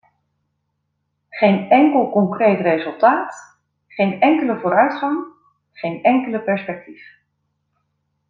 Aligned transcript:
Geen 1.29 1.69
enkel 1.69 2.09
concreet 2.11 2.59
resultaat, 2.59 3.57
geen 3.87 4.21
enkele 4.21 4.59
vooruitgang, 4.59 5.25
geen 5.71 6.03
enkele 6.03 6.39
perspectief. 6.39 7.07